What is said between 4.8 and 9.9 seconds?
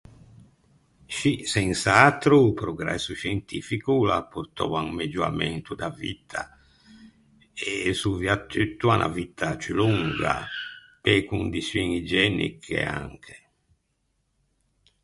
un megioamento da vitta. E soviatutto à unna vitta ciù